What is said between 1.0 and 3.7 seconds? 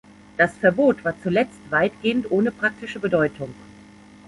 war zuletzt weitgehend ohne praktische Bedeutung.